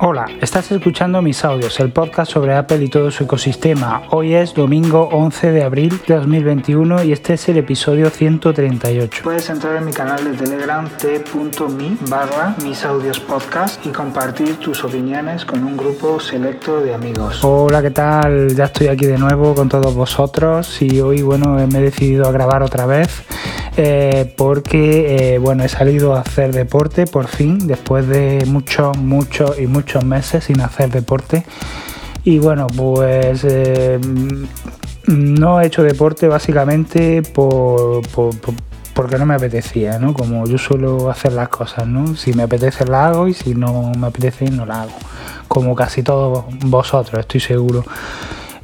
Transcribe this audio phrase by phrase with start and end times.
[0.00, 4.04] Hola, estás escuchando mis audios, el podcast sobre Apple y todo su ecosistema.
[4.10, 9.22] Hoy es domingo 11 de abril de 2021 y este es el episodio 138.
[9.24, 14.84] Puedes entrar en mi canal de Telegram t.me barra mis audios podcast y compartir tus
[14.84, 17.40] opiniones con un grupo selecto de amigos.
[17.42, 18.54] Hola, ¿qué tal?
[18.54, 22.30] Ya estoy aquí de nuevo con todos vosotros y hoy, bueno, me he decidido a
[22.30, 23.24] grabar otra vez.
[23.80, 29.56] Eh, porque eh, bueno he salido a hacer deporte por fin después de muchos muchos
[29.56, 31.44] y muchos meses sin hacer deporte
[32.24, 33.98] y bueno pues eh,
[35.06, 38.02] no he hecho deporte básicamente por,
[38.98, 40.12] porque no me apetecía, ¿no?
[40.12, 42.16] Como yo suelo hacer las cosas, ¿no?
[42.16, 44.96] Si me apetece la hago y si no me apetece no la hago.
[45.46, 47.84] Como casi todos vosotros, estoy seguro.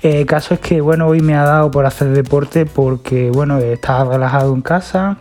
[0.03, 4.13] El caso es que bueno, hoy me ha dado por hacer deporte porque bueno, estaba
[4.13, 5.17] relajado en casa,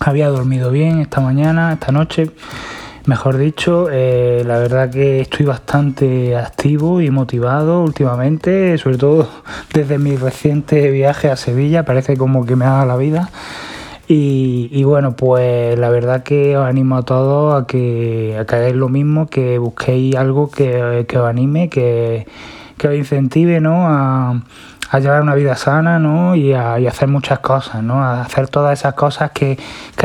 [0.00, 2.30] había dormido bien esta mañana, esta noche,
[3.06, 3.88] mejor dicho.
[3.90, 9.28] Eh, la verdad que estoy bastante activo y motivado últimamente, sobre todo
[9.72, 13.30] desde mi reciente viaje a Sevilla, parece como que me ha dado la vida.
[14.08, 18.76] Y, bueno, pues la verdad que os animo a todos a que, a que hagáis
[18.76, 22.24] lo mismo, que busquéis algo que, que os anime, que
[22.76, 23.86] que os incentive ¿no?
[23.88, 24.42] a,
[25.00, 26.34] llevar una vida sana ¿no?
[26.36, 28.02] y, a, hacer muchas cosas, ¿no?
[28.02, 29.58] a hacer todas esas cosas que,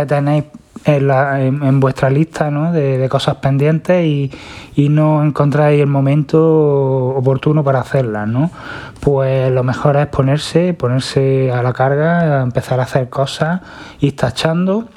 [0.08, 0.46] tenéis
[0.86, 2.72] en, la, en, vuestra lista ¿no?
[2.72, 4.32] de, cosas pendientes y,
[4.76, 8.52] y, no encontráis el momento oportuno para hacerlas, ¿no?
[9.00, 13.62] Pues lo mejor es ponerse, ponerse a la carga, empezar a hacer cosas,
[14.00, 14.88] ir tachando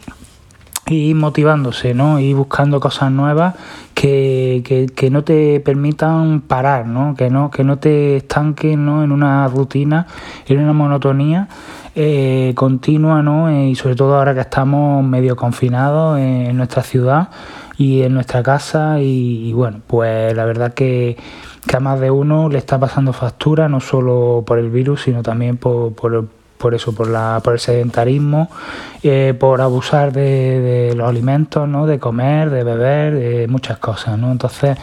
[0.86, 2.18] y motivándose, ¿no?
[2.20, 3.54] Y buscando cosas nuevas
[3.94, 7.14] que, que, no te permitan parar, ¿no?
[7.14, 9.02] Que no, que no te estanquen ¿no?
[9.02, 10.06] en una rutina,
[10.46, 11.48] en una monotonía
[11.94, 13.48] eh, continua, ¿no?
[13.48, 17.28] Eh, y sobre todo ahora que estamos medio confinados en nuestra ciudad
[17.76, 21.16] y en nuestra casa y, bueno, pues la verdad que,
[21.66, 25.22] que, a más de uno le está pasando factura, no solo por el virus, sino
[25.22, 26.26] también por, por
[26.64, 28.48] por eso, por, la, por el sedentarismo,
[29.02, 31.86] eh, por abusar de, los alimentos, ¿no?
[31.86, 34.18] de comer, de beber, de muchas cosas.
[34.18, 34.32] ¿no?
[34.32, 34.78] Entonces,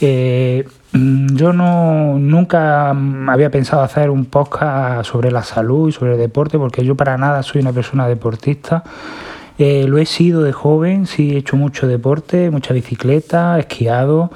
[0.00, 6.18] eh, yo no nunca había pensado hacer un podcast sobre la salud y sobre el
[6.18, 8.82] deporte, porque yo para nada soy una persona deportista.
[9.58, 14.30] Eh, lo he sido de joven, sí he hecho mucho deporte, mucha bicicleta, esquiado,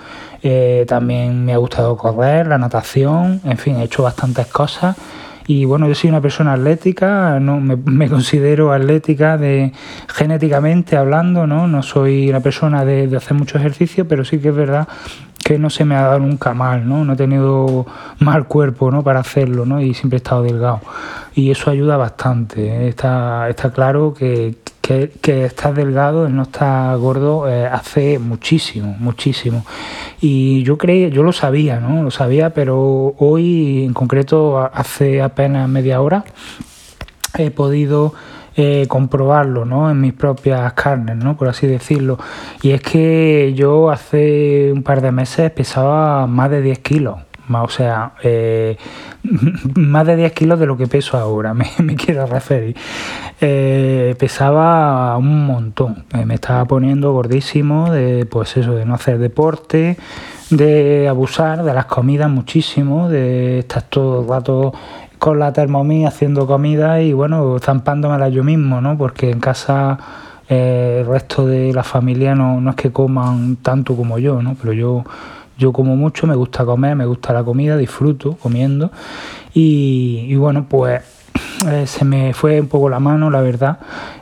[0.87, 4.95] también me ha gustado correr, la natación, en fin, he hecho bastantes cosas
[5.47, 9.73] y bueno, yo soy una persona atlética, no me, considero atlética de
[10.09, 11.67] genéticamente hablando, ¿no?
[11.67, 14.89] No soy una persona de, hacer mucho ejercicio, pero sí que es verdad
[15.45, 17.05] que no se me ha dado nunca mal, ¿no?
[17.05, 17.87] No he tenido
[18.19, 19.05] mal cuerpo, ¿no?
[19.05, 19.81] Para hacerlo, ¿no?
[19.81, 20.81] Y siempre he estado delgado.
[21.35, 22.67] Y eso ayuda bastante.
[22.67, 22.89] ¿eh?
[22.89, 28.97] Está, está claro que, que, que estar delgado, el no estar gordo, eh, hace muchísimo,
[28.99, 29.67] muchísimo.
[30.19, 32.03] Y yo creí, yo lo sabía, ¿no?
[32.03, 36.25] Lo sabía, pero hoy, en concreto, hace apenas media hora,
[37.37, 38.15] he podido
[38.57, 39.91] eh, comprobarlo ¿no?
[39.91, 41.37] en mis propias carnes, ¿no?
[41.37, 42.19] por así decirlo.
[42.63, 47.19] Y es que yo hace un par de meses pesaba más de 10 kilos
[47.53, 48.77] o sea, eh,
[49.75, 52.77] más de 10 kilos de lo que peso ahora, me, quiero referir.
[53.41, 59.97] Eh, pesaba un montón, me estaba poniendo gordísimo de, pues eso, de no hacer deporte,
[60.51, 64.73] de abusar de las comidas muchísimo, de estar todo el rato
[65.19, 68.99] con la termomía haciendo comida y bueno, zampándomela yo mismo, ¿no?
[68.99, 69.99] Porque en casa
[70.49, 74.57] el resto de la familia no, no es que coman tanto como yo, ¿no?
[74.61, 75.05] Pero yo
[75.57, 78.91] yo como mucho, me gusta comer, me gusta la comida, disfruto comiendo
[79.53, 81.03] y, bueno, pues
[81.69, 83.79] eh, se me fue un poco la mano, la verdad,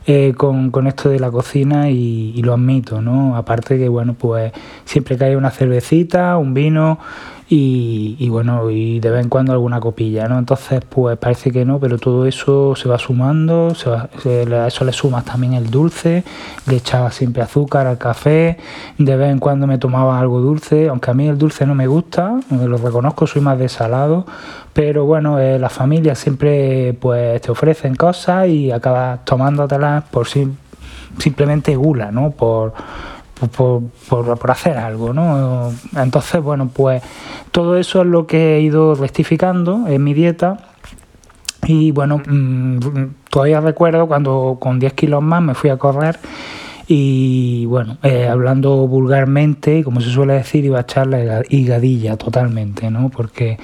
[0.07, 3.37] eh, con, con, esto de la cocina y, y, lo admito, ¿no?
[3.37, 4.53] Aparte que, bueno, pues
[4.85, 6.99] siempre que hay una cervecita, un vino,
[7.49, 10.39] y, bueno, y de vez en cuando alguna copilla, ¿no?
[10.39, 14.09] Entonces, pues parece que no, pero todo eso se va sumando, se a
[14.67, 16.25] eso le sumas también el dulce,
[16.67, 18.57] le echaba siempre azúcar al café,
[18.97, 21.87] de vez en cuando me tomaba algo dulce, aunque a mí el dulce no me
[21.87, 24.25] gusta, lo reconozco, soy más de salado,
[24.73, 30.27] pero bueno, eh, las familias siempre pues te ofrecen cosas y acabas tomándotelas por
[31.19, 32.31] simplemente gula, ¿no?
[32.31, 32.73] Por
[33.49, 35.73] por, por, hacer algo, ¿no?
[35.97, 37.03] Entonces, bueno, pues
[37.51, 40.59] todo eso es lo que he ido rectificando en mi dieta.
[41.67, 42.79] Y bueno, mm,
[43.31, 46.19] todavía recuerdo cuando con 10 kilos más me fui a correr
[46.89, 52.91] y bueno, eh, hablando vulgarmente, como se suele decir, iba a echar la higadilla totalmente,
[52.91, 53.09] ¿no?
[53.09, 53.59] Porque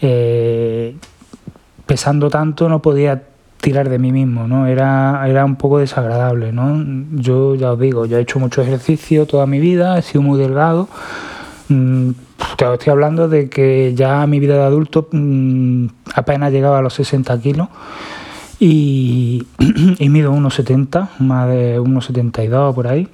[0.00, 0.96] eh,
[1.86, 3.22] pesando tanto no podía
[3.60, 4.66] tirar de mí mismo, ¿no?
[4.66, 6.84] Era, era un poco desagradable, ¿no?
[7.20, 10.38] Yo ya os digo, yo he hecho mucho ejercicio toda mi vida, he sido muy
[10.38, 10.88] delgado,
[11.68, 12.10] Mm,
[12.56, 16.94] te estoy hablando de que ya mi vida de adulto mm, apenas llegaba a los
[16.94, 17.68] 60 kilos
[18.60, 19.46] y,
[19.98, 23.08] y mido 1,70, más de 1,72 por ahí.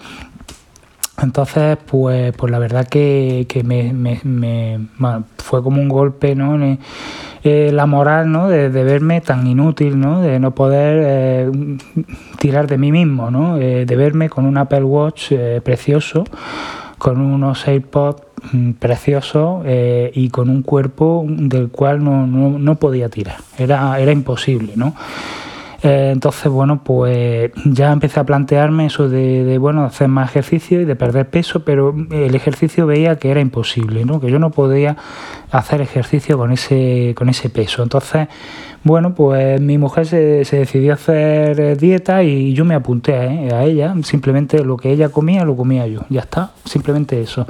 [1.23, 4.91] Entonces, pues, pues la verdad que, me,
[5.39, 6.57] fue como un golpe, ¿no?
[7.45, 8.49] Eh, la moral, ¿no?
[8.49, 10.21] De, verme tan inútil, ¿no?
[10.21, 11.51] De no poder eh,
[12.39, 13.59] tirar de mí mismo, ¿no?
[13.59, 15.33] Eh, de verme con un Apple Watch
[15.65, 16.23] precioso,
[16.99, 18.23] con unos AirPods
[18.53, 23.39] mm, preciosos y con un cuerpo del cual no, no, no podía tirar.
[23.59, 24.95] Era, era imposible, ¿no?
[25.83, 30.85] Eh, entonces, bueno, pues ya empecé a plantearme eso de, bueno, hacer más ejercicio y
[30.85, 34.21] de perder peso, pero el ejercicio veía que era imposible, ¿no?
[34.21, 34.97] Que yo no podía
[35.51, 37.83] hacer ejercicio con ese, con ese peso.
[37.83, 38.29] Entonces,
[38.85, 43.17] bueno, pues mi mujer se, se decidió a hacer dieta y yo me apunté
[43.51, 43.95] a, a ella.
[44.03, 46.03] Simplemente lo que ella comía, lo comía yo.
[46.11, 47.47] Ya está, simplemente eso.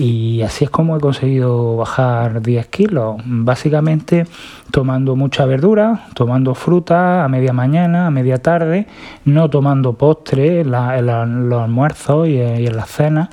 [0.00, 3.16] Y así es como he conseguido bajar 10 kilos.
[3.26, 4.24] Básicamente
[4.70, 8.86] tomando mucha verdura, tomando fruta a media mañana, a media tarde,
[9.26, 13.28] no tomando postre en, los almuerzos y, en las cenas.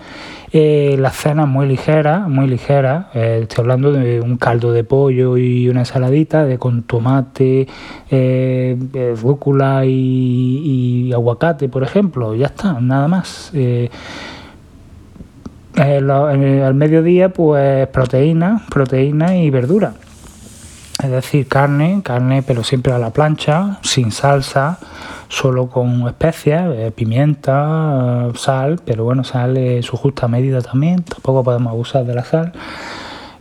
[0.51, 3.05] Eh, las cenas muy ligeras, muy ligeras.
[3.13, 7.65] Eh, estoy hablando de un caldo de pollo y una ensaladita de con tomate,
[8.11, 12.35] eh, rúcula y, y, aguacate, por ejemplo.
[12.35, 13.53] Ya está, nada más.
[15.77, 19.93] Eh, al mediodía, pues proteína, proteína y verdura.
[21.03, 24.79] Es decir, carne, carne, pero siempre a la plancha, sin salsa,
[25.27, 31.71] solo con especias, eh, pimienta, sal, pero bueno, sal su justa medida también, tampoco podemos
[31.71, 32.53] abusar de la sal.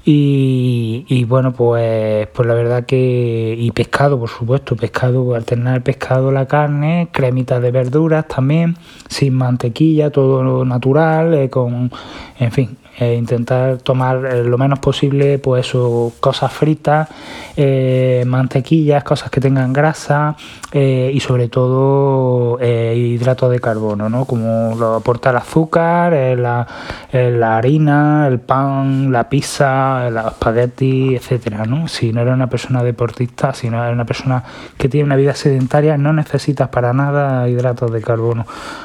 [0.08, 3.56] Y, bueno, pues, pues la verdad que.
[3.58, 8.76] Y pescado, por supuesto, pescado, alternar el pescado, la carne, cremitas de verduras también,
[9.08, 11.90] sin mantequilla, todo natural, eh, con.
[12.38, 15.70] En fin, eh, intentar tomar eh, lo menos posible, pues
[16.18, 17.06] cosas fritas,
[17.54, 20.34] eh, mantequillas, cosas que tengan grasa
[20.72, 24.26] y sobre todo hidratos de carbono, ¿no?
[24.26, 26.66] Como lo aporta el azúcar, la,
[27.12, 31.88] la, harina, el pan, la pizza, el espagueti, etcétera, ¿no?
[31.88, 34.44] Si no eres una persona deportista, si no eres una persona
[34.76, 38.44] que tiene una vida sedentaria, no necesitas para nada hidratos de carbono.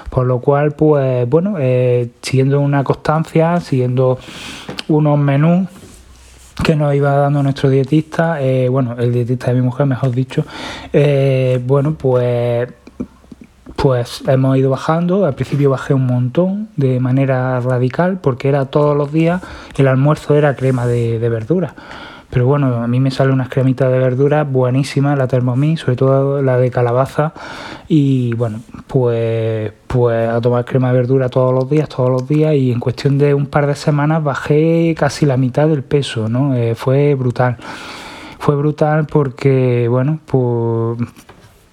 [0.09, 1.57] Por lo cual, pues bueno,
[2.21, 4.00] siguiendo una constancia, siguiendo
[4.87, 5.67] unos menús
[6.63, 10.45] que nos iba dando nuestro dietista, eh, bueno, el dietista de mi mujer, mejor dicho,
[10.93, 12.69] eh, bueno, pues
[13.75, 18.95] pues hemos ido bajando, al principio bajé un montón de manera radical porque era todos
[18.95, 19.41] los días,
[19.75, 21.73] el almuerzo era crema de, de verdura.
[22.31, 26.41] Pero bueno, a mí me sale unas cremitas de verdura buenísimas, la Thermomix, sobre todo
[26.41, 27.33] la de calabaza.
[27.89, 32.55] Y bueno, pues, pues a tomar crema de verdura todos los días, todos los días.
[32.55, 36.55] Y en cuestión de un par de semanas bajé casi la mitad del peso, ¿no?
[36.55, 37.57] Eh, fue brutal.
[38.39, 40.97] Fue brutal porque, bueno, pues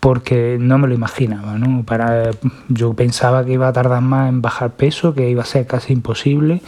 [0.00, 1.84] porque no me lo imaginaba, ¿no?
[1.84, 2.30] Para,
[2.68, 5.92] yo pensaba que iba a tardar más en bajar peso, que iba a ser casi
[5.92, 6.62] imposible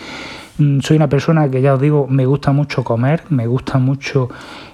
[0.60, 4.28] Mm, soy una persona que ya os digo, me gusta mucho comer, me gusta mucho,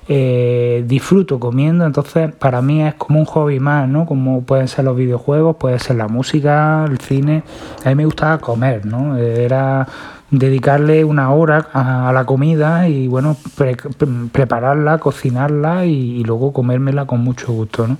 [0.09, 4.05] eh, disfruto comiendo, entonces para mí es como un hobby más, ¿no?
[4.05, 7.45] Como pueden ser los videojuegos, puede ser la música, el cine,
[7.85, 9.17] a mí me gustaba comer, ¿no?
[9.17, 9.87] Era
[10.31, 13.37] dedicarle una hora a, la comida y bueno,
[14.33, 17.99] prepararla, cocinarla y, luego comérmela con mucho gusto, ¿no?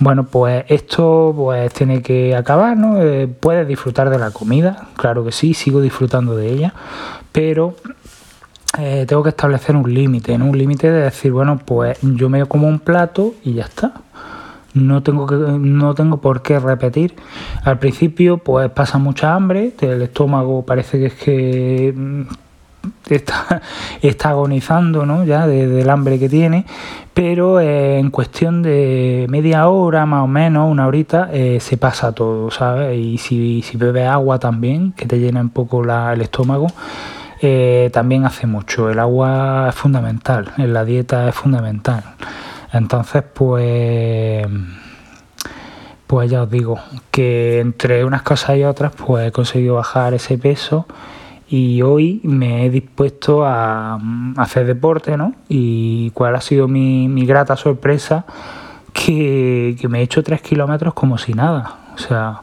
[0.00, 3.02] Bueno, pues esto pues tiene que acabar, ¿no?
[3.02, 6.74] Eh, puedes disfrutar de la comida, claro que sí, sigo disfrutando de ella,
[7.32, 7.74] pero
[8.78, 10.46] eh, tengo que establecer un límite, ¿no?
[10.46, 13.92] Un límite de decir, bueno, pues yo me como un plato y ya está.
[14.74, 17.16] No tengo, que, no tengo por qué repetir.
[17.64, 22.22] Al principio, pues pasa mucha hambre, el estómago parece que es que mm,
[23.08, 23.62] está,
[24.02, 25.24] está agonizando ¿no?
[25.24, 26.66] ya del hambre que tiene,
[27.14, 32.12] pero eh, en cuestión de media hora más o menos, una horita, eh, se pasa
[32.12, 32.96] todo, ¿sabes?
[32.96, 36.68] Y si, si bebes agua también, que te llena un poco la, el estómago,
[37.40, 38.90] eh, también hace mucho.
[38.90, 42.02] El agua es fundamental, en la dieta es fundamental.
[42.72, 44.46] Entonces, pues
[46.08, 46.78] pues ya os digo
[47.10, 50.86] que entre unas cosas y otras pues he conseguido bajar ese peso
[51.50, 53.98] y hoy me he dispuesto a,
[54.36, 55.34] hacer deporte, ¿no?
[55.48, 58.24] Y cuál ha sido mi, grata sorpresa
[58.94, 61.76] que, me he hecho tres kilómetros como si nada.
[61.94, 62.40] O sea,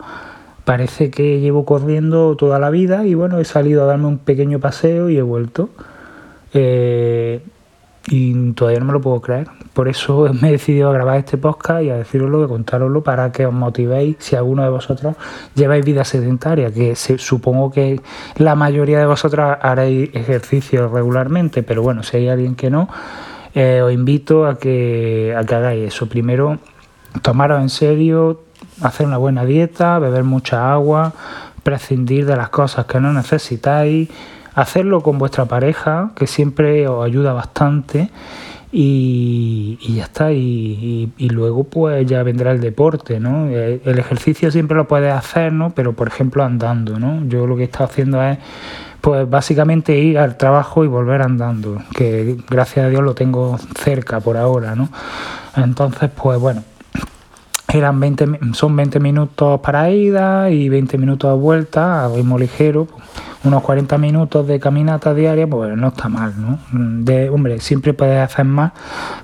[0.64, 4.60] parece que llevo corriendo toda la vida y bueno, he salido a darme un pequeño
[4.60, 5.70] paseo y he vuelto.
[6.54, 7.44] Eh,
[8.08, 9.48] y todavía no me lo puedo creer.
[9.74, 13.32] Por eso me he decidido a grabar este podcast y a deciroslo, y contároslo para
[13.32, 15.16] que os motivéis si alguno de vosotros
[15.56, 18.02] lleváis vida sedentaria, que supongo que
[18.38, 22.90] la mayoría de vosotros haréis ejercicio regularmente, pero bueno, si hay alguien que no,
[23.54, 26.08] eh, os invito a que, a que hagáis eso.
[26.08, 26.60] Primero,
[27.22, 28.42] tomaros en serio,
[28.82, 31.14] hacer una buena dieta, beber mucha agua,
[31.64, 34.10] prescindir de las cosas que no necesitáis
[34.56, 38.10] hacerlo con vuestra pareja, que siempre os ayuda bastante.
[38.78, 43.48] Y, ya está, y, luego pues ya vendrá el deporte, ¿no?
[43.48, 45.70] Eh, el ejercicio siempre lo puedes hacer, ¿no?
[45.70, 47.26] Pero por ejemplo andando, ¿no?
[47.28, 48.38] Yo lo que he estado haciendo es
[49.00, 54.20] pues básicamente ir al trabajo y volver andando, que gracias a Dios lo tengo cerca
[54.20, 54.90] por ahora, ¿no?
[55.56, 56.64] Entonces pues bueno,
[57.72, 62.88] eran 20, son 20 minutos para ida y 20 minutos de vuelta a ritmo ligero,
[63.46, 66.60] unos 40 minutos de caminata diaria, pues no está mal, ¿no?
[66.72, 68.72] De, hombre, siempre puedes hacer más,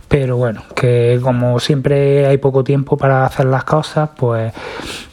[0.08, 4.54] pero bueno, que como siempre hay poco tiempo para hacer las cosas, pues,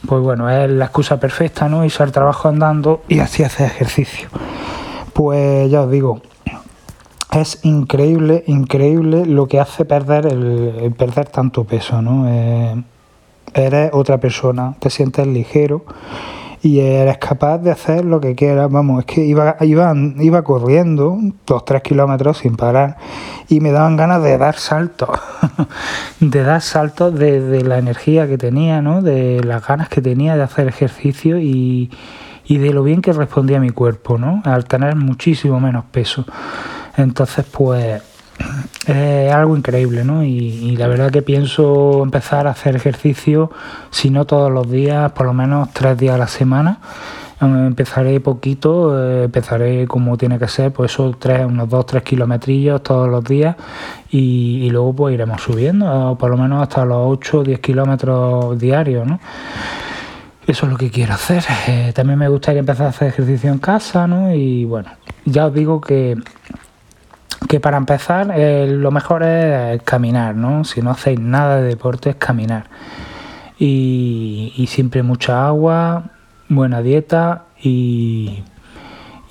[0.07, 1.83] pues bueno, es la excusa perfecta, ¿no?
[1.83, 4.29] Irse al trabajo andando y así hacer ejercicio.
[5.13, 6.21] Pues ya os digo,
[7.31, 12.25] es increíble, increíble lo que hace perder el, perder tanto peso, ¿no?
[12.27, 12.83] Eh,
[13.53, 15.83] eres otra persona, te sientes ligero
[16.61, 18.69] y eres capaz de hacer lo que quieras.
[18.71, 22.97] Vamos, es que iba, iba, iba corriendo dos, tres kilómetros sin parar
[23.47, 25.09] y me daban ganas de dar saltos,
[26.19, 29.01] de dar saltos de, la energía que tenía, ¿no?
[29.01, 31.89] de las ganas que tenía de hacer ejercicio y,
[32.45, 34.41] y de lo bien que respondía mi cuerpo, ¿no?
[34.45, 36.25] al tener muchísimo menos peso.
[36.97, 38.01] Entonces, pues
[38.87, 40.23] es algo increíble, ¿no?
[40.23, 43.51] Y, la verdad que pienso empezar a hacer ejercicio,
[43.91, 46.79] si no todos los días, por lo menos tres días a la semana.
[47.41, 52.83] Empezaré poquito, eh, empezaré como tiene que ser, pues eso, tres, unos dos, tres kilometrillos
[52.83, 53.55] todos los días
[54.11, 59.07] y, luego pues iremos subiendo, por lo menos hasta los 8 o 10 kilómetros diarios,
[59.07, 59.19] ¿no?
[60.45, 61.43] Eso es lo que quiero hacer.
[61.67, 64.33] Eh, también me gustaría empezar a hacer ejercicio en casa, ¿no?
[64.33, 64.89] Y bueno,
[65.23, 66.17] ya os digo que
[67.49, 70.63] que para empezar eh, lo mejor es caminar, ¿no?
[70.63, 72.65] Si no hacéis nada de deporte es caminar.
[73.57, 76.11] Y, siempre mucha agua,
[76.47, 78.43] buena dieta y,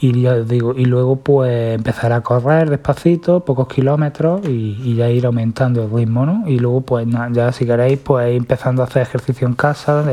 [0.01, 5.25] y ya digo, y luego pues empezar a correr despacito, pocos kilómetros y, ya ir
[5.25, 6.43] aumentando el ritmo, ¿no?
[6.49, 10.05] Y luego pues ya si queréis pues empezando a hacer ejercicio en casa,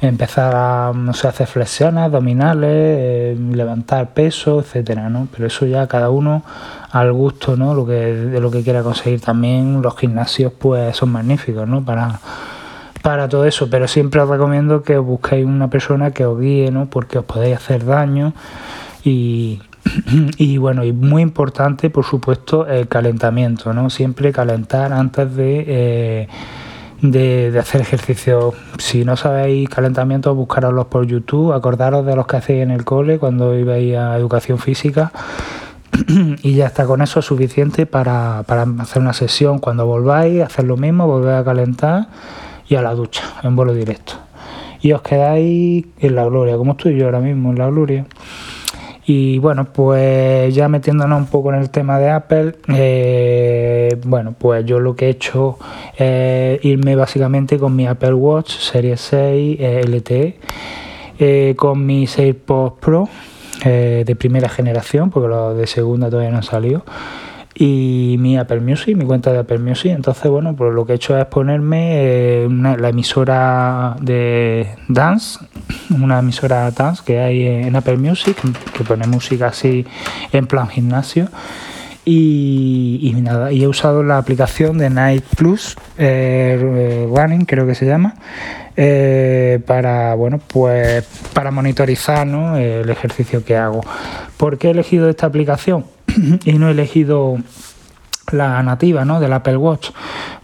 [0.00, 5.28] empezar a no sé, hacer flexiones, abdominales, eh, levantar peso, etcétera, ¿no?
[5.32, 6.42] Pero eso ya cada uno
[6.92, 7.74] al gusto, ¿no?
[7.74, 11.82] Lo que, de lo que quiera conseguir también, los gimnasios pues son magníficos, ¿no?
[11.82, 12.20] Para,
[13.00, 16.86] para todo eso, pero siempre os recomiendo que busquéis una persona que os guíe, ¿no?
[16.86, 18.34] Porque os podéis hacer daño
[19.04, 19.62] y,
[20.36, 23.88] y bueno, y muy importante, por supuesto, el calentamiento, ¿no?
[23.90, 25.64] Siempre calentar antes de...
[25.66, 26.28] Eh,
[27.00, 28.54] de, hacer ejercicio.
[28.78, 33.18] Si no sabéis calentamiento, buscaroslos por YouTube, acordaros de los que hacéis en el cole
[33.18, 35.10] cuando ibais a educación física
[36.42, 39.58] y ya está con eso suficiente para, hacer una sesión.
[39.58, 42.08] Cuando volváis, hacer lo mismo, volver a calentar
[42.68, 44.14] y a la ducha en vuelo directo.
[44.80, 48.06] Y os quedáis en la gloria, como estoy yo ahora mismo en la gloria.
[49.04, 54.64] Y bueno, pues ya metiéndonos un poco en el tema de Apple, eh, bueno, pues
[54.64, 55.58] yo lo que he hecho
[55.96, 60.38] es irme básicamente con mi Apple Watch Series 6 eh, LTE,
[61.18, 63.08] eh, con mi AirPods Pro
[63.70, 66.84] de primera generación, porque los de segunda todavía no han salido
[67.54, 69.92] y mi Apple Music, mi cuenta de Apple Music.
[69.92, 75.38] Entonces, bueno, pues lo que he hecho es ponerme la emisora de Dance
[75.90, 78.36] una emisora dance que hay en Apple Music,
[78.72, 79.86] que pone música así
[80.32, 81.28] en plan gimnasio.
[82.04, 87.86] Y, nada, y he usado la aplicación de Night Plus eh, Running, creo que se
[87.86, 88.16] llama,
[88.76, 93.82] eh, para bueno pues para monitorizar el ejercicio que hago.
[94.36, 95.84] ¿Por qué he elegido esta aplicación
[96.44, 97.38] y no he elegido
[98.32, 99.20] la nativa ¿no?
[99.20, 99.90] del Apple Watch?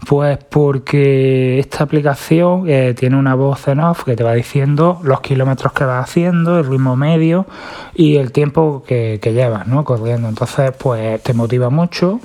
[0.07, 5.21] Pues porque esta aplicación eh, tiene una voz en off que te va diciendo los
[5.21, 7.45] kilómetros que vas haciendo, el ritmo medio
[7.93, 9.83] y el tiempo que, que llevas ¿no?
[9.83, 10.29] corriendo.
[10.29, 12.19] Entonces, pues te motiva mucho.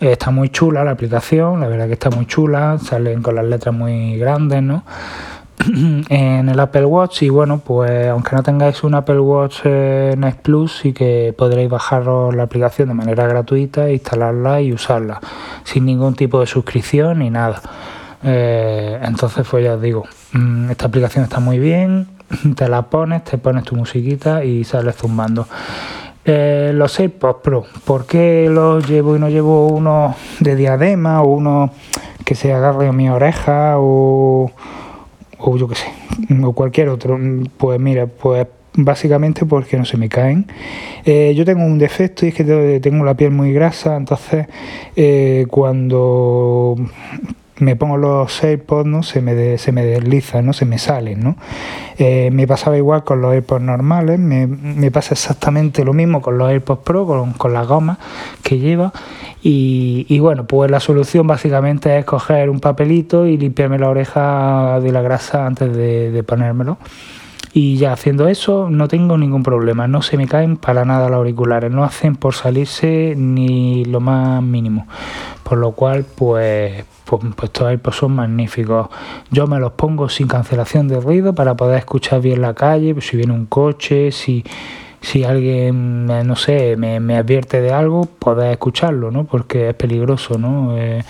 [0.00, 3.74] está muy chula la aplicación, la verdad que está muy chula, salen con las letras
[3.74, 4.84] muy grandes, ¿no?
[6.08, 10.36] en el Apple Watch y bueno, pues aunque no tengáis un Apple Watch eh, Night
[10.36, 15.20] Plus, sí que podréis bajaros la aplicación de manera gratuita, instalarla y usarla
[15.64, 17.60] sin ningún tipo de suscripción ni nada.
[18.24, 22.08] Eh, entonces, pues ya os digo, mm, esta aplicación está muy bien,
[22.56, 25.46] te la pones, te pones tu musiquita y sales zumbando.
[26.24, 31.32] Eh, los AirPods Pro, ¿por qué los llevo y no llevo uno de diadema o
[31.32, 31.72] uno
[32.24, 34.52] que se agarre a mi oreja o,
[35.42, 35.88] o yo qué sé,
[36.42, 37.18] o cualquier otro?
[37.58, 40.46] Pues mira, pues básicamente porque no se me caen.
[41.04, 44.46] Eh, yo tengo un defecto y es que tengo la piel muy grasa, entonces
[44.96, 46.76] eh, cuando
[47.58, 49.02] me pongo los AirPods, ¿no?
[49.02, 50.52] Se me, se me deslizan, ¿no?
[50.52, 51.36] Se me salen, ¿no?
[51.98, 56.50] Eh, me pasaba igual con los AirPods normales, me, pasa exactamente lo mismo con los
[56.50, 57.98] AirPods Pro, con, con las gomas
[58.42, 58.92] que lleva.
[59.44, 64.92] Y, bueno, pues la solución básicamente es coger un papelito y limpiarme la oreja de
[64.92, 66.78] la grasa antes de, de ponérmelo.
[67.54, 71.18] Y ya haciendo eso no tengo ningún problema, no se me caen para nada los
[71.18, 74.86] auriculares, no hacen por salirse ni lo más mínimo.
[75.42, 76.84] Por lo cual, pues,
[77.18, 78.88] pues, pues pues son magníficos.
[79.30, 83.06] Yo me los pongo sin cancelación de ruido para poder escuchar bien la calle, pues
[83.06, 84.44] si viene un coche, si
[85.02, 89.24] si alguien, no sé, me, me advierte de algo, poder escucharlo, ¿no?
[89.24, 90.78] Porque es peligroso, ¿no?
[90.78, 91.02] Eh,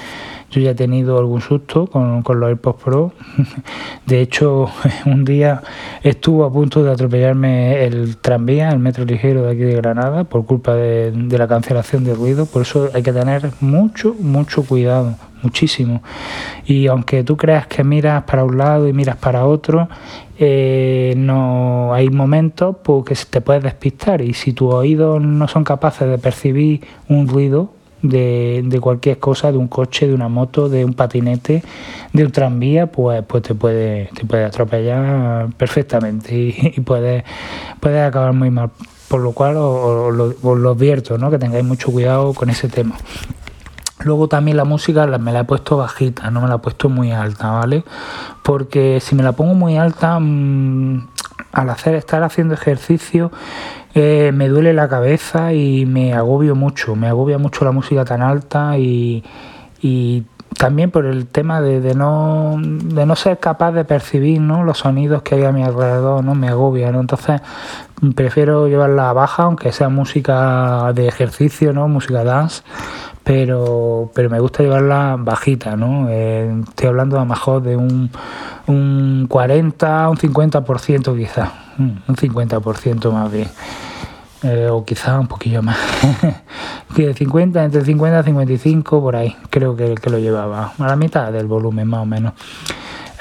[0.52, 3.12] yo ya he tenido algún susto con, con los AirPods Pro.
[4.06, 4.70] De hecho,
[5.06, 5.62] un día
[6.02, 10.44] estuvo a punto de atropellarme el tranvía, el metro ligero de aquí de Granada, por
[10.44, 12.44] culpa de, la cancelación de ruido.
[12.44, 16.02] Por eso hay que tener mucho, mucho cuidado, muchísimo.
[16.66, 19.88] Y aunque tú creas que miras para un lado y miras para otro,
[20.38, 25.64] eh, no hay momentos pues, que te puedes despistar y si tus oídos no son
[25.64, 27.70] capaces de percibir un ruido,
[28.02, 31.62] de, de, cualquier cosa, de un coche, de una moto, de un patinete,
[32.12, 37.24] de un tranvía, pues, pues te puede, te puede atropellar perfectamente y, y puede,
[37.80, 38.70] puede acabar muy mal.
[39.08, 41.30] Por lo cual os, lo, advierto, ¿no?
[41.30, 42.96] que tengáis mucho cuidado con ese tema.
[44.04, 47.12] Luego también la música me la he puesto bajita, no me la he puesto muy
[47.12, 47.84] alta, ¿vale?
[48.42, 51.06] Porque si me la pongo muy alta, mmm,
[51.52, 53.30] al hacer estar haciendo ejercicio
[53.94, 58.22] eh, me duele la cabeza y me agobio mucho, me agobia mucho la música tan
[58.22, 59.22] alta y,
[59.80, 60.24] y
[60.56, 64.64] también por el tema de, de, no, de no ser capaz de percibir ¿no?
[64.64, 66.34] los sonidos que hay a mi alrededor, ¿no?
[66.34, 67.00] me agobia, ¿no?
[67.00, 67.40] entonces
[68.14, 71.88] prefiero llevarla baja, aunque sea música de ejercicio, ¿no?
[71.88, 72.62] música dance,
[73.24, 76.08] pero, pero me gusta llevarla bajita, ¿no?
[76.08, 78.10] Eh, estoy hablando a lo mejor de un,
[78.66, 83.48] un 40, un 50% quizás, un 50% más bien.
[84.42, 85.78] Eh, o quizá un poquillo más.
[86.96, 90.96] que 50, entre 50 y 55 por ahí, creo que, que lo llevaba, a la
[90.96, 92.32] mitad del volumen más o menos.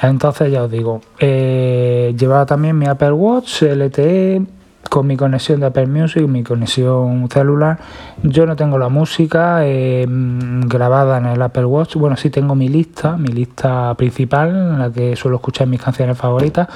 [0.02, 4.42] Entonces ya os digo, eh, llevaba también mi Apple Watch LTE
[4.90, 7.78] con mi conexión de Apple Music, mi conexión celular.
[8.24, 11.96] Yo no tengo la música eh, grabada en el Apple Watch.
[11.98, 16.18] Bueno, sí tengo mi lista, mi lista principal en la que suelo escuchar mis canciones
[16.18, 16.68] favoritas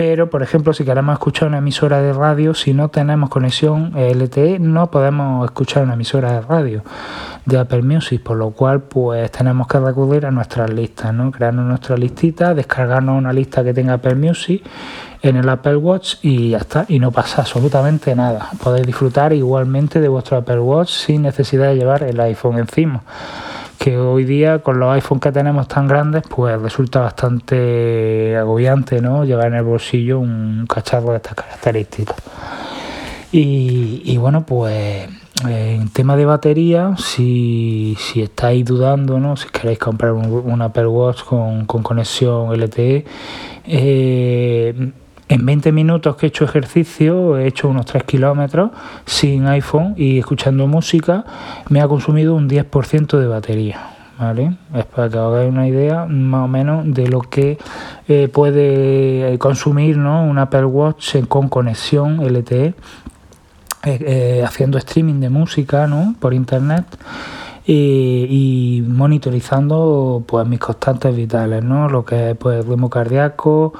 [0.00, 4.58] pero, por ejemplo, si queremos escuchar una emisora de radio, si no tenemos conexión LTE,
[4.58, 6.82] no podemos escuchar una emisora de radio
[7.44, 11.30] de Apple Music, por lo cual, pues tenemos que recurrir a nuestras listas, ¿no?
[11.30, 14.62] Crearnos nuestra listita, descargarnos una lista que tenga Apple Music
[15.20, 18.48] en el Apple Watch y ya está, y no pasa absolutamente nada.
[18.62, 23.02] Podéis disfrutar igualmente de vuestro Apple Watch sin necesidad de llevar el iPhone encima
[23.80, 29.24] que hoy día con los iPhones que tenemos tan grandes, pues resulta bastante agobiante, ¿no?
[29.24, 32.16] Llevar en el bolsillo un cacharro de estas características.
[33.32, 35.08] Y, bueno, pues
[35.48, 39.38] en tema de batería, si, si estáis dudando, ¿no?
[39.38, 43.06] Si queréis comprar un, Apple Watch con, con conexión LTE,
[43.64, 44.92] eh,
[45.30, 48.72] en 20 minutos que he hecho ejercicio, he hecho unos 3 kilómetros
[49.06, 51.24] sin iPhone y escuchando música,
[51.68, 53.80] me ha consumido un 10% de batería.
[54.18, 54.56] ¿Vale?
[54.74, 57.56] Es para que hagáis una idea más o menos de lo que
[58.06, 60.24] eh, puede consumir ¿no?
[60.24, 62.74] un Apple Watch con conexión LTE, eh,
[63.84, 66.14] eh, haciendo streaming de música ¿no?
[66.20, 66.84] por internet
[67.66, 71.88] y, monitorizando pues mis constantes vitales, ¿no?
[71.88, 73.74] Lo que es pues, ritmo cardíaco,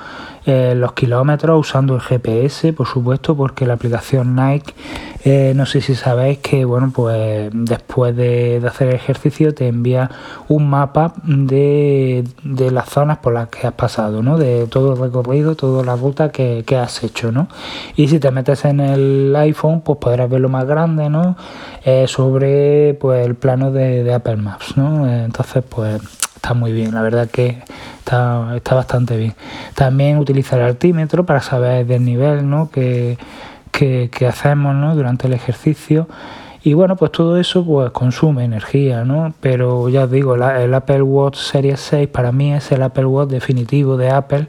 [0.47, 4.75] eh, los kilómetros, usando el GPS, por supuesto, porque la aplicación Nike,
[5.23, 10.11] eh, no sé si sabéis que, bueno, pues después de, hacer ejercicio te envía
[10.49, 14.39] un mapa de, de, las zonas por las que has pasado, ¿no?
[14.39, 17.49] De todo el recorrido, toda la ruta que, que has hecho, ¿no?
[17.97, 21.37] Y si te metes en el iPhone, pues podrás verlo más grande, ¿no?
[21.85, 25.07] Eh, sobre pues el plano de, Apple Maps, ¿no?
[25.07, 26.01] Eh, entonces, pues
[26.35, 27.63] está muy bien, la verdad que
[27.99, 29.35] está, está bastante bien.
[29.75, 32.71] También utilizar el altímetro para saber del nivel ¿no?
[32.71, 33.19] que,
[33.81, 34.95] que, hacemos ¿no?
[34.95, 36.07] durante el ejercicio
[36.63, 39.33] Y bueno, pues todo eso pues consume energía, ¿no?
[39.41, 43.31] Pero ya os digo, el Apple Watch Series 6 para mí es el Apple Watch
[43.31, 44.47] definitivo de Apple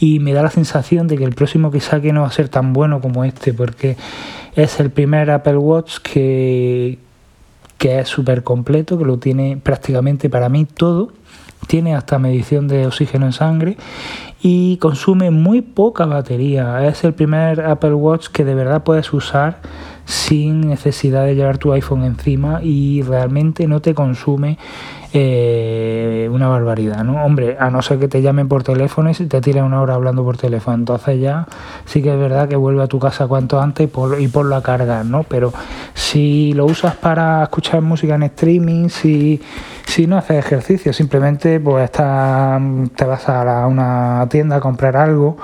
[0.00, 2.48] y me da la sensación de que el próximo que saque no va a ser
[2.48, 3.96] tan bueno como este porque
[4.56, 6.98] es el primer Apple Watch que,
[7.78, 11.12] que es súper completo, que lo tiene prácticamente para mí todo.
[11.68, 13.76] Tiene hasta medición de oxígeno en sangre
[14.46, 16.86] y consume muy poca batería.
[16.86, 19.56] Es el primer Apple Watch que de verdad puedes usar
[20.04, 24.58] sin necesidad de llevar tu iPhone encima y realmente no te consume
[25.12, 27.24] eh, una barbaridad, ¿no?
[27.24, 30.24] Hombre, a no ser que te llamen por teléfono y te tiren una hora hablando
[30.24, 31.46] por teléfono, entonces ya
[31.84, 34.46] sí que es verdad que vuelve a tu casa cuanto antes y por, y por
[34.46, 35.22] la carga, ¿no?
[35.22, 35.52] Pero
[35.94, 39.40] si lo usas para escuchar música en streaming, si,
[39.86, 42.60] si no haces ejercicio, simplemente pues está,
[42.96, 45.36] te vas a una tienda a comprar algo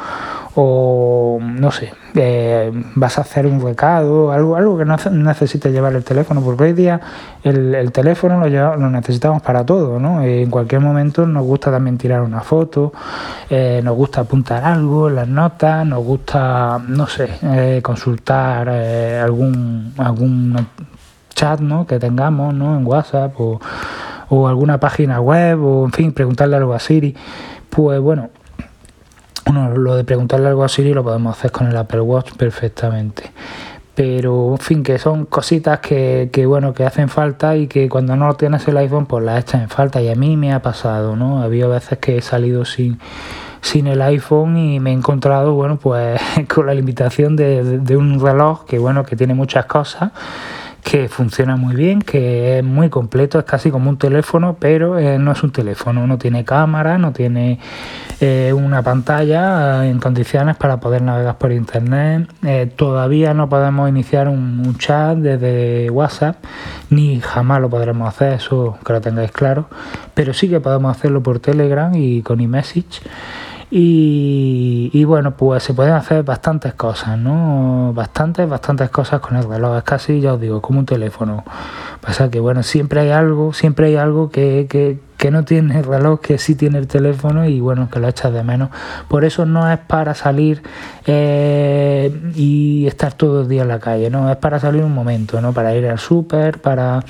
[0.63, 5.95] o no sé, eh, vas a hacer un recado, algo, algo que no necesites llevar
[5.95, 7.01] el teléfono, porque hoy día
[7.43, 10.23] el, teléfono lo, lo, necesitamos para todo, ¿no?
[10.23, 12.93] en cualquier momento nos gusta también tirar una foto,
[13.49, 20.67] eh, nos gusta apuntar algo las notas, nos gusta, no sé, eh, consultar algún, algún
[21.35, 21.87] chat ¿no?
[21.87, 22.77] que tengamos ¿no?
[22.77, 23.59] en WhatsApp o,
[24.29, 27.17] o alguna página web o en fin, preguntarle algo a Siri.
[27.71, 28.29] Pues bueno,
[29.45, 33.33] bueno, lo de preguntarle algo a Siri lo podemos hacer con el Apple Watch perfectamente.
[33.95, 38.17] Pero, en fin, que son cositas que, que, bueno, que hacen falta y que cuando
[38.17, 40.01] no tienes el iPhone, pues las echas en falta.
[40.01, 41.43] Y a mí me ha pasado, ¿no?
[41.43, 42.99] Había veces que he salido sin,
[43.61, 46.21] sin el iPhone y me he encontrado, bueno, pues
[46.55, 50.13] con la limitación de, de un reloj que, bueno, que tiene muchas cosas
[50.83, 55.19] que funciona muy bien, que es muy completo, es casi como un teléfono, pero eh,
[55.19, 57.59] no es un teléfono, no tiene cámara, no tiene
[58.21, 62.31] eh, una pantalla en condiciones para poder navegar por internet.
[62.45, 66.37] Eh, todavía no podemos iniciar un, un, chat desde WhatsApp,
[66.91, 69.69] ni jamás lo podremos hacer, eso que lo tengáis claro,
[70.15, 73.03] pero sí que podemos hacerlo por Telegram y con iMessage.
[73.73, 77.93] Y, bueno, pues se pueden hacer bastantes cosas, ¿no?
[77.95, 79.79] Bastantes, bastantes cosas con el reloj.
[79.79, 81.45] Es casi, ya os digo, como un teléfono.
[82.01, 85.85] Pasa que, bueno, siempre hay algo, siempre hay algo que, que, que no tiene el
[85.85, 88.71] reloj, que sí tiene el teléfono y bueno, que lo echas de menos.
[89.07, 90.63] Por eso no es para salir
[91.07, 94.31] eh, y estar todo el día en la calle, ¿no?
[94.33, 95.53] Es para salir un momento, ¿no?
[95.53, 97.05] Para ir al súper, para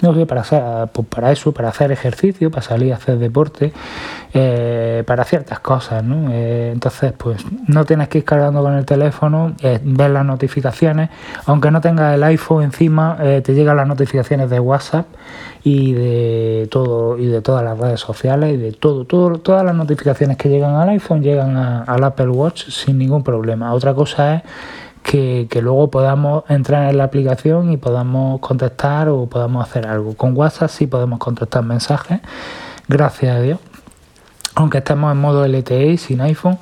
[0.00, 3.72] no sé, para, pues para eso, para hacer ejercicio, para salir a hacer deporte,
[4.32, 6.30] eh, para ciertas cosas, ¿no?
[6.32, 11.10] Eh, entonces, pues no tienes que ir cargando con el teléfono, eh, ver las notificaciones,
[11.46, 15.06] aunque no tengas el iPhone encima, te llegan las notificaciones de WhatsApp
[15.64, 19.74] y de todo y de todas las redes sociales y de todo, todo todas las
[19.74, 23.72] notificaciones que llegan al iPhone llegan al Apple Watch sin ningún problema.
[23.72, 24.42] Otra cosa es
[25.08, 30.14] que, luego podamos entrar en la aplicación y podamos contestar o podamos hacer algo.
[30.14, 32.20] Con WhatsApp sí podemos contestar mensajes,
[32.88, 33.58] gracias a Dios,
[34.54, 36.58] aunque estemos en modo LTE sin iPhone.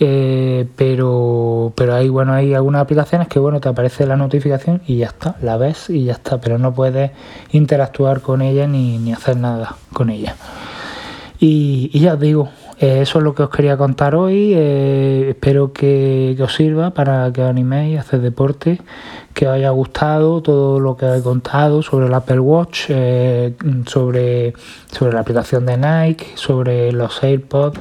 [0.00, 4.96] Eh, pero pero hay bueno hay algunas aplicaciones que bueno te aparece la notificación y
[4.96, 7.12] ya está la ves y ya está pero no puedes
[7.52, 10.34] interactuar con ella ni, ni hacer nada con ella
[11.38, 12.48] y, y ya os digo
[12.78, 14.52] eh, eso es lo que os quería contar hoy.
[14.54, 18.80] Eh, espero que, os sirva para que os animéis a hacer deporte,
[19.32, 23.54] que os haya gustado todo lo que he contado sobre el Apple Watch, eh,
[23.86, 24.54] sobre,
[24.90, 27.80] sobre la aplicación de Nike, sobre los AirPods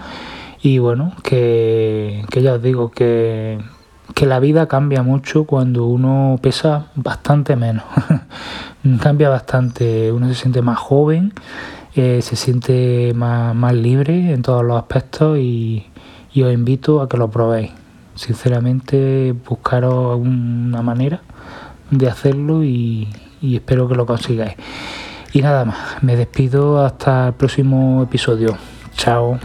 [0.61, 3.59] y bueno, que, que ya os digo que,
[4.13, 7.83] que la vida cambia mucho cuando uno pesa bastante menos.
[9.01, 11.33] cambia bastante, uno se siente más joven
[11.95, 15.85] se siente más, libre en todos los aspectos y,
[16.35, 17.71] os invito a que lo probéis.
[18.15, 21.21] Sinceramente, buscaros una manera
[21.91, 23.07] de hacerlo y,
[23.41, 24.55] y espero que lo consigáis.
[25.33, 28.55] Y nada más, me despido hasta el próximo episodio.
[28.95, 29.39] Chao.